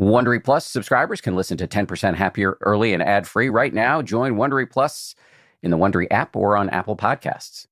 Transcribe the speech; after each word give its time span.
Wondery 0.00 0.42
Plus 0.42 0.64
subscribers 0.64 1.20
can 1.20 1.36
listen 1.36 1.58
to 1.58 1.68
10% 1.68 2.14
Happier 2.14 2.56
early 2.62 2.94
and 2.94 3.02
ad 3.02 3.28
free 3.28 3.50
right 3.50 3.74
now. 3.74 4.00
Join 4.00 4.36
Wondery 4.36 4.68
Plus 4.68 5.14
in 5.62 5.70
the 5.70 5.76
Wondery 5.76 6.06
app 6.10 6.34
or 6.34 6.56
on 6.56 6.70
Apple 6.70 6.96
Podcasts. 6.96 7.66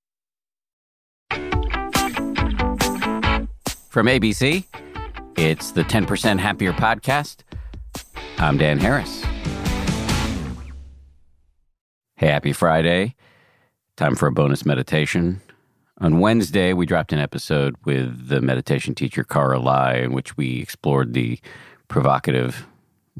From 3.88 4.06
ABC, 4.06 4.64
it's 5.38 5.70
the 5.70 5.84
10% 5.84 6.38
Happier 6.38 6.74
podcast. 6.74 7.44
I'm 8.36 8.58
Dan 8.58 8.78
Harris. 8.78 9.24
Hey, 12.16 12.26
happy 12.26 12.52
Friday. 12.52 13.14
Time 13.96 14.14
for 14.14 14.26
a 14.26 14.32
bonus 14.32 14.66
meditation. 14.66 15.40
On 16.00 16.20
Wednesday, 16.20 16.74
we 16.74 16.84
dropped 16.84 17.14
an 17.14 17.20
episode 17.20 17.74
with 17.86 18.28
the 18.28 18.42
meditation 18.42 18.94
teacher, 18.94 19.24
Cara 19.24 19.58
Lai, 19.58 19.94
in 19.94 20.12
which 20.12 20.36
we 20.36 20.60
explored 20.60 21.14
the 21.14 21.40
provocative, 21.88 22.66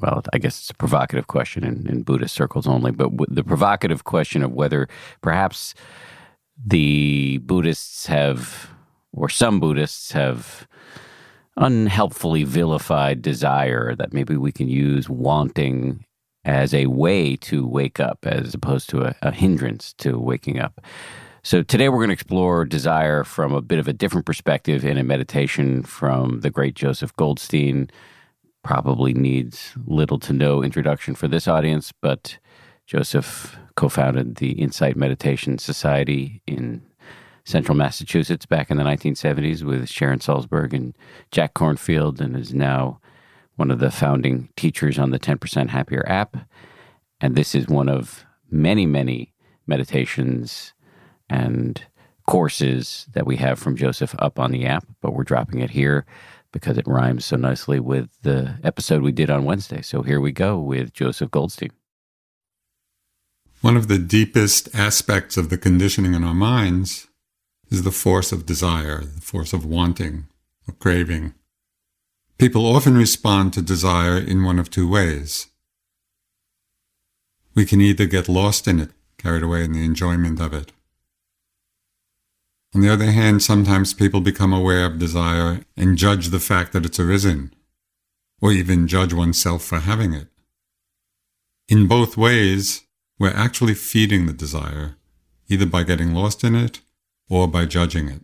well, 0.00 0.22
I 0.32 0.38
guess 0.38 0.58
it's 0.58 0.70
a 0.70 0.74
provocative 0.74 1.26
question 1.26 1.64
in, 1.64 1.86
in 1.88 2.02
Buddhist 2.02 2.34
circles 2.34 2.66
only, 2.66 2.90
but 2.90 3.10
the 3.28 3.44
provocative 3.44 4.04
question 4.04 4.42
of 4.42 4.52
whether 4.52 4.88
perhaps 5.22 5.74
the 6.64 7.38
Buddhists 7.38 8.06
have, 8.06 8.70
or 9.12 9.28
some 9.28 9.60
Buddhists 9.60 10.12
have, 10.12 10.66
unhelpfully 11.56 12.44
vilified 12.44 13.20
desire 13.20 13.94
that 13.96 14.12
maybe 14.12 14.36
we 14.36 14.52
can 14.52 14.68
use 14.68 15.08
wanting 15.08 16.04
as 16.44 16.72
a 16.72 16.86
way 16.86 17.36
to 17.36 17.66
wake 17.66 17.98
up 18.00 18.24
as 18.24 18.54
opposed 18.54 18.88
to 18.88 19.02
a, 19.02 19.14
a 19.22 19.32
hindrance 19.32 19.92
to 19.94 20.18
waking 20.18 20.58
up. 20.60 20.80
So 21.42 21.62
today 21.62 21.88
we're 21.88 21.96
going 21.96 22.08
to 22.08 22.14
explore 22.14 22.64
desire 22.64 23.24
from 23.24 23.52
a 23.52 23.60
bit 23.60 23.78
of 23.78 23.88
a 23.88 23.92
different 23.92 24.26
perspective 24.26 24.84
in 24.84 24.96
a 24.98 25.04
meditation 25.04 25.82
from 25.82 26.40
the 26.40 26.50
great 26.50 26.74
Joseph 26.74 27.14
Goldstein. 27.16 27.90
Probably 28.68 29.14
needs 29.14 29.72
little 29.86 30.18
to 30.18 30.34
no 30.34 30.62
introduction 30.62 31.14
for 31.14 31.26
this 31.26 31.48
audience, 31.48 31.90
but 32.02 32.38
Joseph 32.86 33.58
co 33.76 33.88
founded 33.88 34.34
the 34.34 34.50
Insight 34.60 34.94
Meditation 34.94 35.56
Society 35.56 36.42
in 36.46 36.82
central 37.46 37.74
Massachusetts 37.74 38.44
back 38.44 38.70
in 38.70 38.76
the 38.76 38.82
1970s 38.84 39.62
with 39.62 39.88
Sharon 39.88 40.18
Salzberg 40.18 40.74
and 40.74 40.94
Jack 41.30 41.54
Kornfield, 41.54 42.20
and 42.20 42.36
is 42.36 42.52
now 42.52 43.00
one 43.56 43.70
of 43.70 43.78
the 43.78 43.90
founding 43.90 44.50
teachers 44.54 44.98
on 44.98 45.12
the 45.12 45.18
10% 45.18 45.70
Happier 45.70 46.04
app. 46.06 46.36
And 47.22 47.36
this 47.36 47.54
is 47.54 47.68
one 47.68 47.88
of 47.88 48.26
many, 48.50 48.84
many 48.84 49.32
meditations 49.66 50.74
and 51.30 51.82
courses 52.26 53.06
that 53.14 53.26
we 53.26 53.36
have 53.36 53.58
from 53.58 53.76
Joseph 53.76 54.14
up 54.18 54.38
on 54.38 54.52
the 54.52 54.66
app, 54.66 54.84
but 55.00 55.14
we're 55.14 55.24
dropping 55.24 55.60
it 55.60 55.70
here 55.70 56.04
because 56.52 56.78
it 56.78 56.86
rhymes 56.86 57.24
so 57.24 57.36
nicely 57.36 57.80
with 57.80 58.08
the 58.22 58.58
episode 58.64 59.02
we 59.02 59.12
did 59.12 59.30
on 59.30 59.44
Wednesday. 59.44 59.82
So 59.82 60.02
here 60.02 60.20
we 60.20 60.32
go 60.32 60.58
with 60.58 60.92
Joseph 60.92 61.30
Goldstein. 61.30 61.70
One 63.60 63.76
of 63.76 63.88
the 63.88 63.98
deepest 63.98 64.74
aspects 64.74 65.36
of 65.36 65.50
the 65.50 65.58
conditioning 65.58 66.14
in 66.14 66.24
our 66.24 66.34
minds 66.34 67.08
is 67.70 67.82
the 67.82 67.90
force 67.90 68.32
of 68.32 68.46
desire, 68.46 69.02
the 69.02 69.20
force 69.20 69.52
of 69.52 69.64
wanting, 69.64 70.26
of 70.66 70.78
craving. 70.78 71.34
People 72.38 72.64
often 72.64 72.96
respond 72.96 73.52
to 73.52 73.62
desire 73.62 74.16
in 74.16 74.44
one 74.44 74.58
of 74.58 74.70
two 74.70 74.88
ways. 74.88 75.48
We 77.54 77.66
can 77.66 77.80
either 77.80 78.06
get 78.06 78.28
lost 78.28 78.68
in 78.68 78.78
it, 78.78 78.90
carried 79.18 79.42
away 79.42 79.64
in 79.64 79.72
the 79.72 79.84
enjoyment 79.84 80.40
of 80.40 80.54
it, 80.54 80.70
on 82.74 82.82
the 82.82 82.92
other 82.92 83.10
hand, 83.10 83.42
sometimes 83.42 83.94
people 83.94 84.20
become 84.20 84.52
aware 84.52 84.84
of 84.84 84.98
desire 84.98 85.62
and 85.76 85.96
judge 85.96 86.28
the 86.28 86.40
fact 86.40 86.72
that 86.72 86.84
it's 86.84 87.00
arisen, 87.00 87.54
or 88.42 88.52
even 88.52 88.86
judge 88.86 89.14
oneself 89.14 89.64
for 89.64 89.80
having 89.80 90.12
it. 90.12 90.28
In 91.68 91.86
both 91.86 92.16
ways, 92.16 92.84
we're 93.18 93.34
actually 93.34 93.74
feeding 93.74 94.26
the 94.26 94.32
desire, 94.32 94.96
either 95.48 95.66
by 95.66 95.82
getting 95.82 96.14
lost 96.14 96.44
in 96.44 96.54
it 96.54 96.80
or 97.28 97.48
by 97.48 97.64
judging 97.64 98.08
it. 98.08 98.22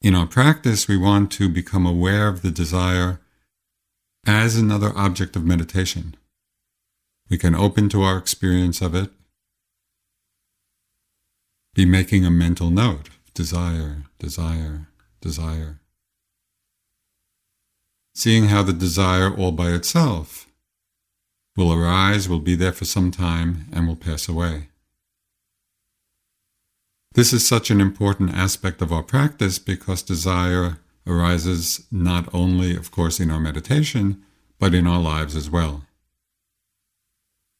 In 0.00 0.14
our 0.14 0.26
practice, 0.26 0.86
we 0.86 0.96
want 0.96 1.32
to 1.32 1.48
become 1.48 1.84
aware 1.84 2.28
of 2.28 2.42
the 2.42 2.50
desire 2.50 3.20
as 4.26 4.56
another 4.56 4.92
object 4.94 5.36
of 5.36 5.44
meditation. 5.44 6.14
We 7.30 7.38
can 7.38 7.54
open 7.54 7.88
to 7.90 8.02
our 8.02 8.16
experience 8.16 8.80
of 8.80 8.94
it 8.94 9.10
be 11.78 11.84
making 11.84 12.26
a 12.26 12.30
mental 12.30 12.70
note 12.70 13.08
desire, 13.34 14.02
desire, 14.18 14.88
desire. 15.20 15.78
Seeing 18.16 18.46
how 18.46 18.64
the 18.64 18.72
desire 18.72 19.32
all 19.32 19.52
by 19.52 19.70
itself 19.70 20.48
will 21.56 21.72
arise, 21.72 22.28
will 22.28 22.40
be 22.40 22.56
there 22.56 22.72
for 22.72 22.84
some 22.84 23.12
time, 23.12 23.66
and 23.72 23.86
will 23.86 23.94
pass 23.94 24.28
away. 24.28 24.70
This 27.12 27.32
is 27.32 27.46
such 27.46 27.70
an 27.70 27.80
important 27.80 28.34
aspect 28.34 28.82
of 28.82 28.92
our 28.92 29.04
practice 29.04 29.60
because 29.60 30.02
desire 30.02 30.78
arises 31.06 31.86
not 31.92 32.28
only, 32.34 32.74
of 32.74 32.90
course, 32.90 33.20
in 33.20 33.30
our 33.30 33.38
meditation, 33.38 34.20
but 34.58 34.74
in 34.74 34.88
our 34.88 35.00
lives 35.00 35.36
as 35.36 35.48
well. 35.48 35.84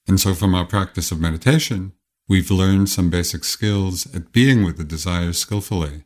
And 0.09 0.19
so, 0.19 0.35
from 0.35 0.57
our 0.57 0.65
practice 0.65 1.13
of 1.13 1.21
meditation, 1.21 1.93
We've 2.29 2.51
learned 2.51 2.91
some 2.91 3.09
basic 3.09 3.43
skills 3.45 4.07
at 4.15 4.33
being 4.33 4.63
with 4.63 4.77
the 4.77 4.85
desire 4.85 5.33
skillfully. 5.33 6.05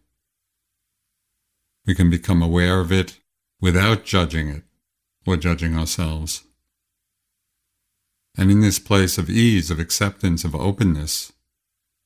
We 1.84 1.96
can 1.96 2.10
become 2.10 2.40
aware 2.40 2.78
of 2.78 2.92
it 2.92 3.18
without 3.60 4.04
judging 4.04 4.48
it 4.48 4.62
or 5.26 5.36
judging 5.36 5.76
ourselves. 5.76 6.44
And 8.38 8.50
in 8.50 8.60
this 8.60 8.78
place 8.78 9.18
of 9.18 9.28
ease, 9.28 9.70
of 9.70 9.80
acceptance, 9.80 10.44
of 10.44 10.54
openness, 10.54 11.32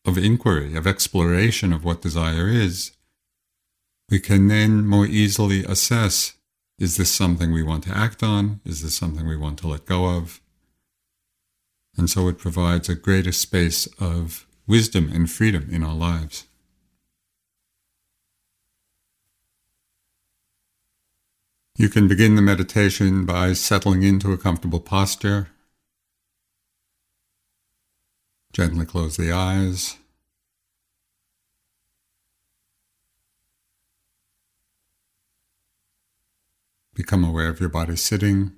of 0.06 0.16
inquiry, 0.16 0.74
of 0.76 0.86
exploration 0.86 1.72
of 1.72 1.84
what 1.84 2.00
desire 2.00 2.48
is, 2.48 2.92
we 4.08 4.18
can 4.18 4.48
then 4.48 4.86
more 4.86 5.06
easily 5.06 5.62
assess 5.64 6.32
is 6.78 6.98
this 6.98 7.10
something 7.10 7.52
we 7.52 7.62
want 7.62 7.84
to 7.84 7.96
act 7.96 8.22
on? 8.22 8.60
Is 8.66 8.82
this 8.82 8.94
something 8.94 9.26
we 9.26 9.36
want 9.36 9.58
to 9.60 9.68
let 9.68 9.86
go 9.86 10.06
of? 10.06 10.42
And 11.96 12.10
so 12.10 12.28
it 12.28 12.38
provides 12.38 12.88
a 12.88 12.94
greater 12.94 13.32
space 13.32 13.86
of 13.98 14.46
wisdom 14.66 15.10
and 15.12 15.30
freedom 15.30 15.68
in 15.70 15.82
our 15.82 15.94
lives. 15.94 16.44
You 21.78 21.88
can 21.88 22.08
begin 22.08 22.36
the 22.36 22.42
meditation 22.42 23.26
by 23.26 23.52
settling 23.52 24.02
into 24.02 24.32
a 24.32 24.38
comfortable 24.38 24.80
posture. 24.80 25.48
Gently 28.52 28.86
close 28.86 29.18
the 29.18 29.30
eyes. 29.30 29.98
Become 36.94 37.24
aware 37.24 37.50
of 37.50 37.60
your 37.60 37.68
body 37.68 37.96
sitting. 37.96 38.52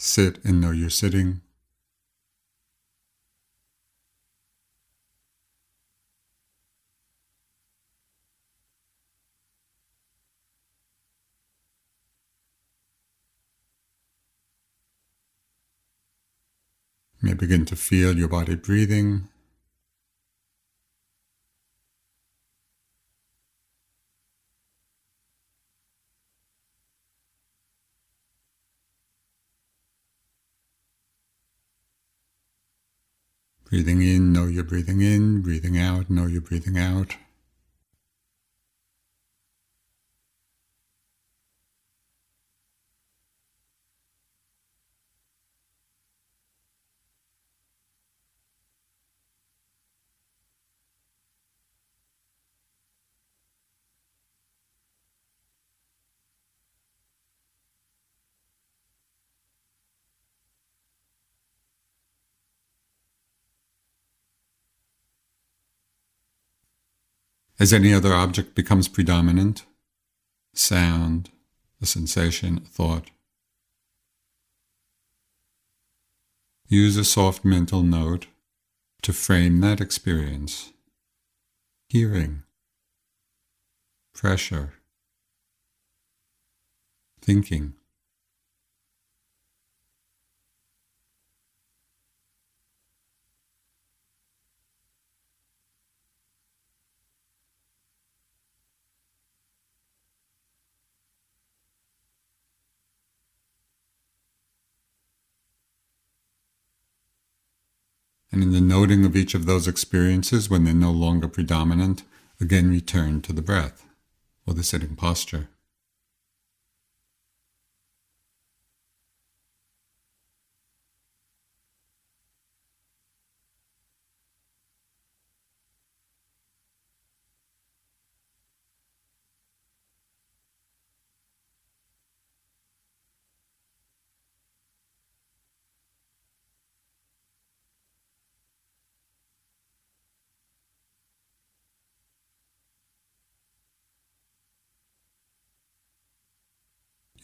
Sit 0.00 0.38
and 0.44 0.60
know 0.60 0.70
you're 0.70 0.90
sitting. 0.90 1.40
May 17.20 17.34
begin 17.34 17.64
to 17.64 17.74
feel 17.74 18.16
your 18.16 18.28
body 18.28 18.54
breathing. 18.54 19.28
Breathing 33.70 34.00
in, 34.00 34.32
know 34.32 34.46
you're 34.46 34.64
breathing 34.64 35.02
in. 35.02 35.42
Breathing 35.42 35.76
out, 35.76 36.08
know 36.08 36.24
you're 36.24 36.40
breathing 36.40 36.78
out. 36.78 37.16
As 67.60 67.72
any 67.72 67.92
other 67.92 68.14
object 68.14 68.54
becomes 68.54 68.86
predominant, 68.86 69.64
sound, 70.54 71.30
a 71.82 71.86
sensation, 71.86 72.58
a 72.58 72.68
thought. 72.68 73.10
Use 76.68 76.96
a 76.96 77.04
soft 77.04 77.44
mental 77.44 77.82
note 77.82 78.26
to 79.02 79.12
frame 79.12 79.60
that 79.60 79.80
experience. 79.80 80.72
Hearing, 81.88 82.42
pressure, 84.14 84.74
thinking. 87.20 87.77
And 108.38 108.44
in 108.44 108.52
the 108.52 108.60
noting 108.60 109.04
of 109.04 109.16
each 109.16 109.34
of 109.34 109.46
those 109.46 109.66
experiences 109.66 110.48
when 110.48 110.62
they're 110.62 110.72
no 110.72 110.92
longer 110.92 111.26
predominant, 111.26 112.04
again 112.40 112.70
return 112.70 113.20
to 113.20 113.32
the 113.32 113.42
breath 113.42 113.84
or 114.46 114.54
the 114.54 114.62
sitting 114.62 114.94
posture. 114.94 115.48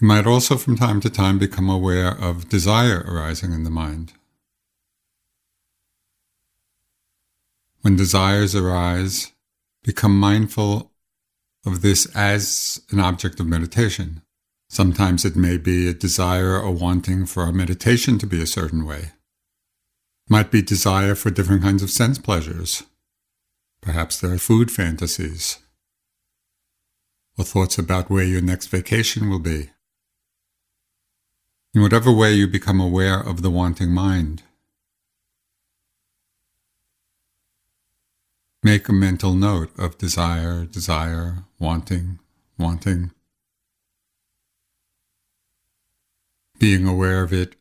You 0.01 0.09
might 0.09 0.27
also 0.27 0.57
from 0.57 0.77
time 0.77 1.01
to 1.01 1.11
time 1.11 1.39
become 1.39 1.71
aware 1.71 2.11
of 2.11 2.49
desire 2.49 3.05
arising 3.07 3.53
in 3.53 3.65
the 3.65 3.71
mind. 3.71 4.13
When 7.83 7.97
desires 7.97 8.55
arise, 8.55 9.33
become 9.83 10.19
mindful 10.19 10.91
of 11.67 11.83
this 11.83 12.07
as 12.15 12.81
an 12.91 12.99
object 12.99 13.39
of 13.41 13.47
meditation. 13.47 14.23
Sometimes 14.69 15.25
it 15.25 15.37
may 15.37 15.59
be 15.59 15.89
a 15.89 15.95
desire 15.95 16.59
or 16.59 16.73
wanting 16.73 17.27
for 17.27 17.45
our 17.45 17.53
meditation 17.53 18.19
to 18.19 18.27
be 18.27 18.43
a 18.43 18.47
certain 18.47 18.85
way. 18.85 19.13
It 20.27 20.31
Might 20.31 20.51
be 20.51 20.63
desire 20.63 21.15
for 21.15 21.31
different 21.31 21.63
kinds 21.63 21.83
of 21.83 21.91
sense 21.91 22.19
pleasures. 22.19 22.83
Perhaps 23.81 24.21
there 24.21 24.33
are 24.33 24.39
food 24.39 24.71
fantasies 24.71 25.59
or 27.37 27.45
thoughts 27.45 27.79
about 27.79 28.11
where 28.11 28.25
your 28.25 28.41
next 28.41 28.69
vacation 28.69 29.29
will 29.29 29.39
be. 29.39 29.71
In 31.75 31.83
whatever 31.83 32.13
way 32.13 32.33
you 32.35 32.47
become 32.47 32.81
aware 32.81 33.19
of 33.19 33.43
the 33.43 33.51
wanting 33.51 33.91
mind, 33.91 34.45
make 38.63 38.89
a 38.89 38.93
mental 38.93 39.35
note 39.35 39.77
of 39.77 39.99
desire, 39.99 40.67
desire, 40.67 41.47
wanting, 41.59 42.21
wanting. 42.57 43.11
Being 46.61 46.87
aware 46.87 47.25
of 47.25 47.33
it 47.33 47.57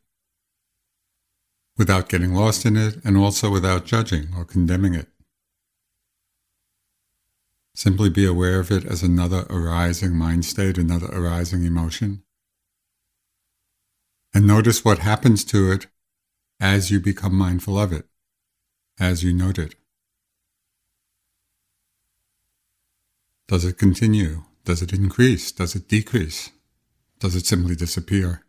without 1.76 2.08
getting 2.08 2.36
lost 2.36 2.68
in 2.68 2.78
it 2.78 3.04
and 3.04 3.18
also 3.18 3.50
without 3.50 3.84
judging 3.84 4.28
or 4.38 4.46
condemning 4.46 4.94
it. 4.94 5.08
Simply 7.74 8.12
be 8.12 8.26
aware 8.28 8.60
of 8.60 8.70
it 8.70 8.86
as 8.86 9.02
another 9.02 9.48
arising 9.50 10.16
mind 10.16 10.46
state, 10.46 10.78
another 10.78 11.08
arising 11.08 11.66
emotion 11.66 12.22
and 14.34 14.48
notice 14.48 14.84
what 14.84 15.00
happens 15.00 15.44
to 15.46 15.72
it 15.72 15.88
as 16.60 16.90
you 16.90 17.00
become 17.00 17.36
mindful 17.36 17.78
of 17.78 17.94
it, 17.94 18.06
as 19.00 19.24
you 19.24 19.34
note 19.34 19.60
it. 19.60 19.76
Does 23.48 23.66
it 23.66 23.78
continue? 23.78 24.44
Does 24.66 24.82
it 24.82 24.94
increase? 24.94 25.52
Does 25.52 25.76
it 25.76 25.88
decrease? 25.88 26.50
Does 27.20 27.36
it 27.36 27.46
simply 27.46 27.76
disappear? 27.76 28.44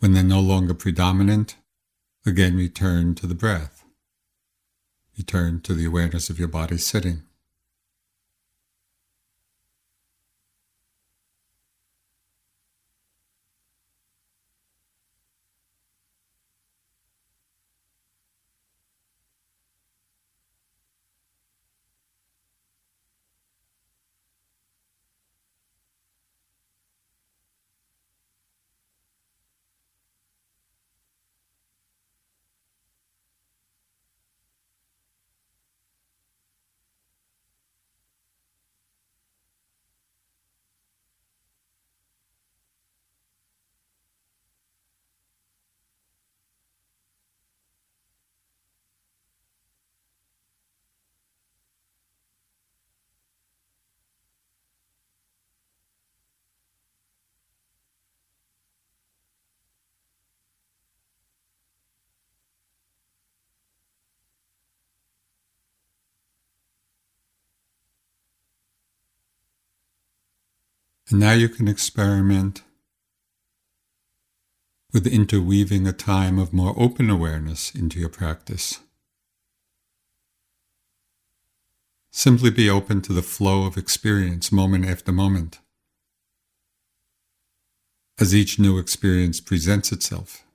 When 0.00 0.14
they're 0.14 0.24
no 0.24 0.40
longer 0.40 0.74
predominant, 0.74 1.54
Again, 2.24 2.56
return 2.56 3.16
to 3.16 3.26
the 3.26 3.34
breath. 3.34 3.84
Return 5.18 5.60
to 5.62 5.74
the 5.74 5.84
awareness 5.84 6.30
of 6.30 6.38
your 6.38 6.46
body 6.46 6.78
sitting. 6.78 7.22
And 71.12 71.20
now 71.20 71.32
you 71.32 71.50
can 71.50 71.68
experiment 71.68 72.62
with 74.94 75.06
interweaving 75.06 75.86
a 75.86 75.92
time 75.92 76.38
of 76.38 76.54
more 76.54 76.72
open 76.74 77.10
awareness 77.10 77.74
into 77.74 78.00
your 78.00 78.08
practice. 78.08 78.80
Simply 82.10 82.48
be 82.48 82.70
open 82.70 83.02
to 83.02 83.12
the 83.12 83.20
flow 83.20 83.66
of 83.66 83.76
experience 83.76 84.50
moment 84.50 84.86
after 84.86 85.12
moment 85.12 85.58
as 88.18 88.34
each 88.34 88.58
new 88.58 88.78
experience 88.78 89.38
presents 89.38 89.92
itself. 89.92 90.46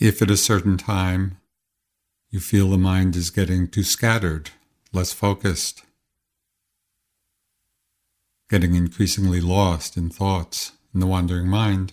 If 0.00 0.22
at 0.22 0.30
a 0.30 0.36
certain 0.38 0.78
time 0.78 1.36
you 2.30 2.40
feel 2.40 2.70
the 2.70 2.78
mind 2.78 3.14
is 3.16 3.28
getting 3.28 3.68
too 3.68 3.82
scattered, 3.82 4.48
less 4.94 5.12
focused, 5.12 5.82
getting 8.48 8.74
increasingly 8.74 9.42
lost 9.42 9.98
in 9.98 10.08
thoughts 10.08 10.72
in 10.94 11.00
the 11.00 11.06
wandering 11.06 11.48
mind, 11.48 11.92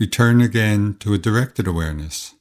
return 0.00 0.40
again 0.40 0.96
to 1.00 1.12
a 1.12 1.18
directed 1.18 1.66
awareness, 1.66 2.34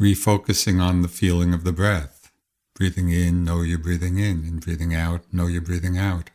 refocusing 0.00 0.80
on 0.80 1.02
the 1.02 1.08
feeling 1.08 1.52
of 1.52 1.64
the 1.64 1.72
breath. 1.72 2.32
Breathing 2.74 3.10
in, 3.10 3.44
know 3.44 3.60
you're 3.60 3.78
breathing 3.78 4.18
in, 4.18 4.44
and 4.44 4.60
breathing 4.60 4.94
out, 4.94 5.22
know 5.32 5.46
you're 5.46 5.60
breathing 5.60 5.98
out. 5.98 6.30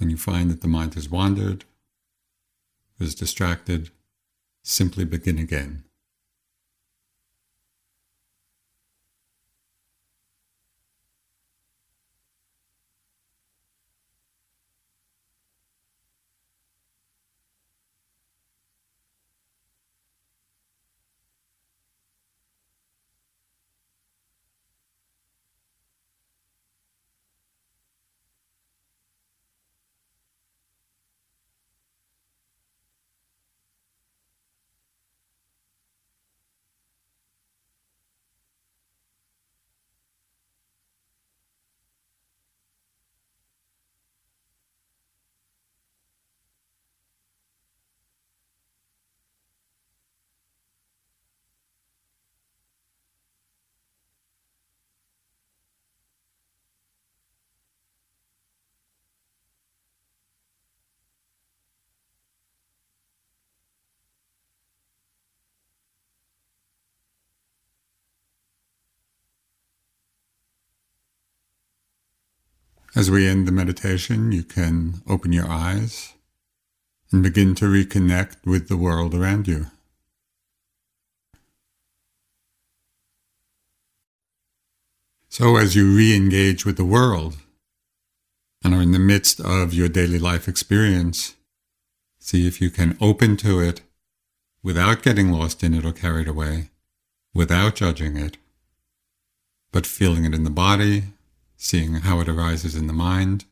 When 0.00 0.08
you 0.08 0.16
find 0.16 0.50
that 0.50 0.62
the 0.62 0.66
mind 0.66 0.94
has 0.94 1.10
wandered, 1.10 1.66
is 2.98 3.14
distracted, 3.14 3.90
simply 4.62 5.04
begin 5.04 5.38
again. 5.38 5.84
As 72.96 73.08
we 73.08 73.28
end 73.28 73.46
the 73.46 73.52
meditation, 73.52 74.32
you 74.32 74.42
can 74.42 75.02
open 75.06 75.32
your 75.32 75.48
eyes 75.48 76.14
and 77.12 77.22
begin 77.22 77.54
to 77.56 77.66
reconnect 77.66 78.44
with 78.44 78.68
the 78.68 78.76
world 78.76 79.14
around 79.14 79.46
you. 79.46 79.66
So, 85.28 85.56
as 85.56 85.76
you 85.76 85.96
re 85.96 86.16
engage 86.16 86.66
with 86.66 86.76
the 86.76 86.84
world 86.84 87.36
and 88.64 88.74
are 88.74 88.82
in 88.82 88.90
the 88.90 88.98
midst 88.98 89.38
of 89.38 89.72
your 89.72 89.88
daily 89.88 90.18
life 90.18 90.48
experience, 90.48 91.36
see 92.18 92.48
if 92.48 92.60
you 92.60 92.70
can 92.70 92.98
open 93.00 93.36
to 93.36 93.60
it 93.60 93.82
without 94.64 95.04
getting 95.04 95.30
lost 95.30 95.62
in 95.62 95.74
it 95.74 95.84
or 95.84 95.92
carried 95.92 96.26
away, 96.26 96.70
without 97.32 97.76
judging 97.76 98.16
it, 98.16 98.36
but 99.70 99.86
feeling 99.86 100.24
it 100.24 100.34
in 100.34 100.42
the 100.42 100.50
body 100.50 101.04
seeing 101.62 101.92
how 101.96 102.20
it 102.20 102.28
arises 102.28 102.74
in 102.74 102.86
the 102.86 102.92
mind, 102.92 103.44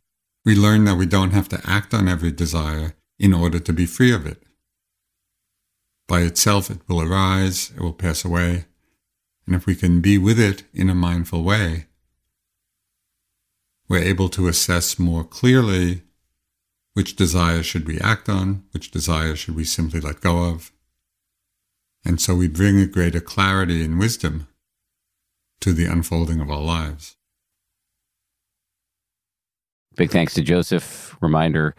we 0.43 0.57
learn 0.57 0.85
that 0.85 0.97
we 0.97 1.05
don't 1.05 1.33
have 1.33 1.49
to 1.51 1.61
act 1.65 1.93
on 1.93 2.09
every 2.09 2.33
desire 2.33 2.95
in 3.19 3.35
order 3.35 3.59
to 3.59 3.73
be 3.73 3.85
free 3.85 4.11
of 4.11 4.27
it. 4.27 4.43
By 6.07 6.21
itself, 6.23 6.71
it 6.71 6.81
will 6.89 7.03
arise, 7.03 7.71
it 7.77 7.83
will 7.83 7.93
pass 7.93 8.25
away, 8.25 8.65
and 9.47 9.55
if 9.55 9.67
we 9.67 9.75
can 9.75 10.01
be 10.01 10.17
with 10.17 10.41
it 10.41 10.63
in 10.73 10.89
a 10.89 10.95
mindful 10.95 11.43
way, 11.43 11.87
we're 13.91 13.99
able 13.99 14.31
to 14.31 14.49
assess 14.49 14.99
more 14.99 15.23
clearly 15.23 16.03
which 16.95 17.15
desire 17.15 17.63
should 17.63 17.87
we 17.87 18.01
act 18.01 18.31
on, 18.31 18.65
which 18.71 18.91
desire 18.91 19.37
should 19.37 19.55
we 19.55 19.65
simply 19.65 20.01
let 20.01 20.23
go 20.23 20.45
of. 20.45 20.73
And 22.07 22.23
so 22.23 22.35
we 22.35 22.49
bring 22.49 22.81
a 22.81 22.87
greater 22.87 23.21
clarity 23.21 23.85
and 23.85 23.99
wisdom 23.99 24.49
to 25.61 25.75
the 25.75 25.85
unfolding 25.85 26.41
of 26.41 26.51
our 26.51 26.63
lives. 26.63 27.18
Big 29.99 30.13
thanks 30.13 30.33
to 30.35 30.43
Joseph. 30.43 31.17
Reminder 31.21 31.75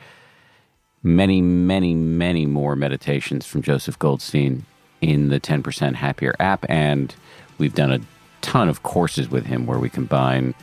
many, 1.03 1.41
many, 1.41 1.95
many 1.95 2.45
more 2.45 2.75
meditations 2.75 3.45
from 3.45 3.61
Joseph 3.61 3.97
Goldstein 3.97 4.65
in 4.99 5.29
the 5.29 5.39
10% 5.39 5.95
Happier 5.95 6.35
app. 6.37 6.65
And 6.69 7.15
we've 7.59 7.73
done 7.73 7.93
a 7.93 8.01
ton 8.41 8.67
of 8.67 8.83
courses 8.83 9.29
with 9.29 9.45
him 9.45 9.65
where 9.65 9.79
we 9.79 9.89
combine 9.89 10.53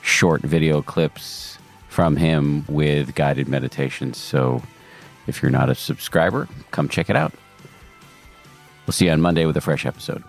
short 0.00 0.40
video 0.40 0.80
clips 0.80 1.58
from 1.90 2.16
him 2.16 2.64
with 2.68 3.14
guided 3.14 3.48
meditations. 3.48 4.16
So 4.16 4.62
if 5.26 5.42
you're 5.42 5.50
not 5.50 5.68
a 5.68 5.74
subscriber, 5.74 6.48
come 6.70 6.88
check 6.88 7.10
it 7.10 7.16
out. 7.16 7.34
We'll 8.86 8.92
see 8.92 9.04
you 9.04 9.12
on 9.12 9.20
Monday 9.20 9.44
with 9.44 9.58
a 9.58 9.60
fresh 9.60 9.84
episode. 9.84 10.24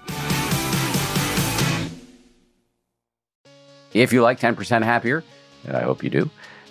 If 3.94 4.12
you 4.12 4.22
like 4.22 4.42
10% 4.42 4.84
Happier, 4.84 5.24
and 5.66 5.78
I 5.78 5.82
hope 5.82 6.04
you 6.04 6.10
do. 6.10 6.30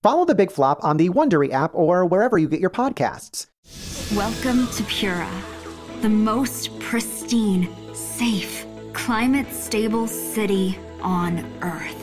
Follow 0.00 0.24
the 0.24 0.34
Big 0.36 0.52
Flop 0.52 0.78
on 0.84 0.96
the 0.96 1.08
Wondery 1.08 1.52
app 1.52 1.74
or 1.74 2.06
wherever 2.06 2.38
you 2.38 2.48
get 2.48 2.60
your 2.60 2.70
podcasts. 2.70 3.46
Welcome 4.14 4.68
to 4.74 4.84
Pura, 4.84 5.28
the 6.02 6.08
most 6.08 6.78
pristine, 6.78 7.68
safe, 7.96 8.64
climate 8.92 9.52
stable 9.52 10.06
city 10.06 10.78
on 11.02 11.44
Earth. 11.62 11.96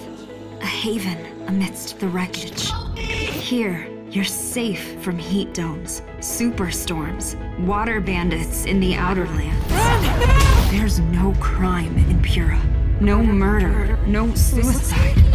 A 0.61 0.65
haven 0.65 1.47
amidst 1.47 1.97
the 1.99 2.09
wreckage. 2.09 2.69
Here, 2.97 3.87
you're 4.09 4.25
safe 4.25 5.01
from 5.01 5.17
heat 5.17 5.53
domes, 5.53 6.01
superstorms, 6.17 7.37
water 7.65 8.01
bandits 8.01 8.65
in 8.65 8.81
the 8.81 8.95
outer 8.95 9.25
lands. 9.25 10.69
There's 10.69 10.99
no 10.99 11.33
crime 11.39 11.95
in 12.09 12.21
Pura, 12.21 12.61
no 12.99 13.23
murder, 13.23 13.97
no 14.05 14.35
suicide. 14.35 15.34